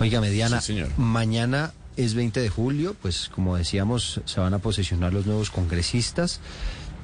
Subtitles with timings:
[0.00, 0.88] Oiga, Mediana, Sí, señor.
[0.96, 6.40] mañana es 20 de julio, pues como decíamos, se van a posesionar los nuevos congresistas,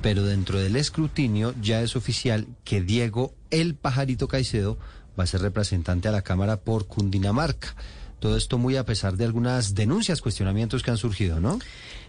[0.02, 4.78] pero dentro del escrutinio ya es oficial que Diego El Pajarito Caicedo
[5.18, 7.74] va a ser representante a la Cámara por Cundinamarca.
[8.20, 11.58] Todo esto muy a pesar de algunas denuncias, cuestionamientos que han surgido, ¿no?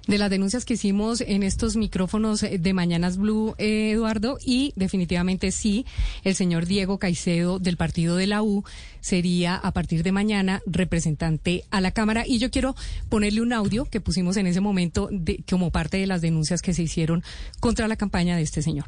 [0.08, 5.52] de las denuncias que hicimos en estos micrófonos de Mañanas Blue, eh, Eduardo, y definitivamente
[5.52, 5.86] sí,
[6.24, 8.64] el señor Diego Caicedo del partido de la U
[9.00, 12.24] sería a partir de mañana representante a la Cámara.
[12.26, 12.76] Y yo quiero
[13.10, 16.74] ponerle un audio que pusimos en ese momento de, como parte de las denuncias que
[16.74, 17.24] se hicieron
[17.60, 18.86] contra la campaña de este señor.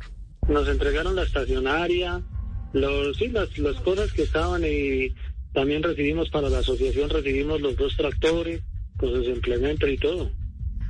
[0.48, 2.22] Nos entregaron la estacionaria,
[2.74, 5.14] los, sí, las, las cosas que estaban y
[5.54, 8.62] también recibimos para la asociación, recibimos los dos tractores
[8.98, 10.32] con sus implementos y todo.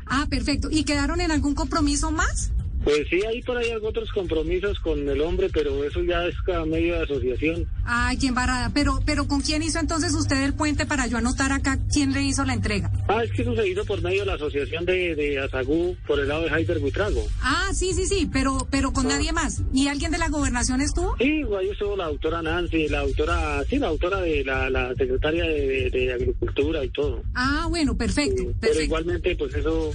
[0.06, 0.70] Ah, perfecto.
[0.72, 2.52] ¿Y quedaron en algún compromiso más?
[2.84, 6.66] Pues sí, hay por ahí otros compromisos con el hombre, pero eso ya es cada
[6.66, 7.66] medio de asociación.
[7.86, 8.72] Ay, qué embarrada.
[8.74, 12.24] Pero, pero ¿con quién hizo entonces usted el puente para yo anotar acá quién le
[12.24, 12.92] hizo la entrega?
[13.08, 16.20] Ah, es que eso se hizo por medio de la asociación de, de Azagú, por
[16.20, 17.26] el lado de Jaiber Buitrago.
[17.42, 19.62] Ah, sí, sí, sí, pero, pero con nadie más.
[19.74, 21.16] ¿Y alguien de la gobernación estuvo?
[21.18, 25.46] Sí, ahí estuvo la doctora Nancy, la autora, sí, la autora de la, la secretaria
[25.46, 27.24] de, de- de Agricultura y todo.
[27.34, 29.92] Ah, bueno, perfecto, Sí, Pero igualmente, pues eso,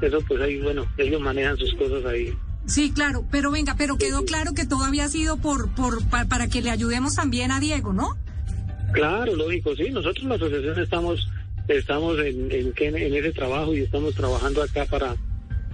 [0.00, 2.32] eso pues ahí, bueno, ellos manejan sus cosas ahí.
[2.66, 6.48] Sí, claro, pero venga, pero quedó claro que todo había sido por, por, pa- para
[6.48, 8.16] que le ayudemos también a Diego, ¿no?
[8.92, 9.90] Claro, lógico, sí.
[9.90, 11.28] Nosotros la asociación estamos
[11.68, 15.16] estamos en, en, en ese trabajo y estamos trabajando acá para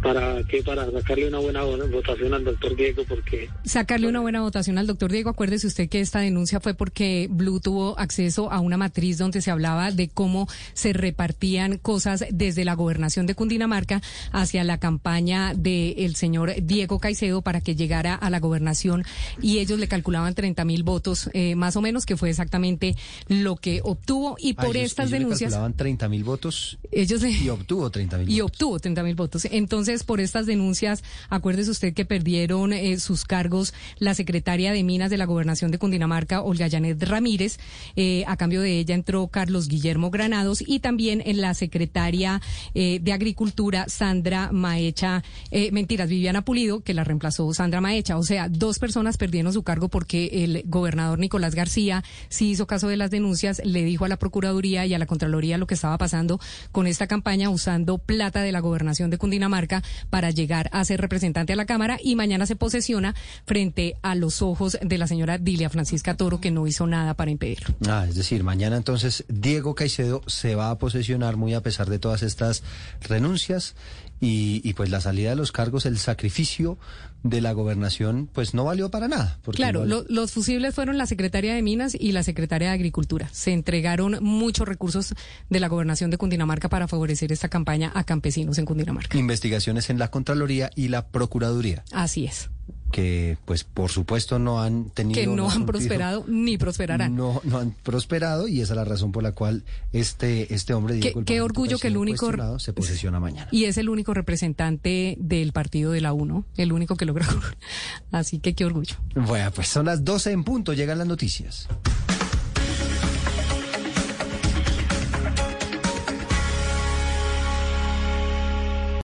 [0.05, 4.77] para que para sacarle una buena votación al doctor Diego porque Sacarle una buena votación
[4.79, 5.31] al doctor Diego.
[5.31, 9.51] Acuérdese usted que esta denuncia fue porque Blue tuvo acceso a una matriz donde se
[9.51, 16.15] hablaba de cómo se repartían cosas desde la gobernación de Cundinamarca hacia la campaña del
[16.17, 19.05] señor Diego Caicedo para que llegara a la gobernación
[19.41, 22.95] y ellos le calculaban 30 mil votos eh, más o menos, que fue exactamente
[23.29, 24.37] lo que obtuvo.
[24.39, 27.31] Y Ah, por ellos- estas ellos le denuncias, calculaban 30 mil votos ellos le...
[27.31, 28.53] y obtuvo 30 mil Y votos.
[28.55, 29.47] obtuvo 30 mil votos.
[29.51, 35.11] Entonces, por estas denuncias, acuérdese usted que perdieron eh, sus cargos la secretaria de Minas
[35.11, 37.59] de la Gobernación de Cundinamarca, Olga Janet Ramírez.
[37.97, 42.41] Eh, a cambio de ella entró Carlos Guillermo Granados y también en la secretaria
[42.75, 48.17] eh, de Agricultura, Sandra Maecha, eh, mentiras, Viviana Pulido, que la reemplazó Sandra Maecha.
[48.17, 52.89] O sea, dos personas perdieron su cargo porque el gobernador Nicolás García sí hizo caso
[52.89, 55.99] de las denuncias, le dijo a la Procuraduría y a la Contraloría lo que estaba
[55.99, 56.41] pasando
[56.73, 61.53] con esta campaña usando plata de la gobernación de Cundinamarca para llegar a ser representante
[61.53, 63.15] a la Cámara y mañana se posesiona
[63.47, 67.31] frente a los ojos de la señora Dilia Francisca Toro que no hizo nada para
[67.31, 67.75] impedirlo.
[67.89, 71.99] Ah, es decir, mañana entonces Diego Caicedo se va a posesionar muy a pesar de
[71.99, 72.63] todas estas
[73.01, 73.75] renuncias
[74.21, 76.79] y, y pues la salida de los cargos, el sacrificio
[77.23, 79.39] de la gobernación, pues no valió para nada.
[79.53, 83.29] Claro, lo- los fusibles fueron la secretaria de Minas y la secretaria de Agricultura.
[83.33, 85.15] Se entregaron muchos recursos
[85.51, 89.17] de la gobernación de Cundinamarca para favorecer esta campaña a campesinos en Cundinamarca.
[89.19, 92.51] investigaciones en la Contraloría y la Procuraduría, Así es.
[92.95, 95.21] Que pues por supuesto no han tenido...
[95.21, 97.17] Que no han prosperado ni prosperarán.
[97.17, 100.95] No, no han prosperado y esa es la razón por la cual este, este hombre,
[101.01, 103.49] Qué- Diego qué orgullo que el único- se posesiona mañana.
[103.51, 107.25] Y es el único representante del partido de la UNO, el único que logró.
[108.13, 108.95] Así que qué orgullo.
[109.17, 111.67] Bueno, pues son las 12 en punto, llegan las noticias.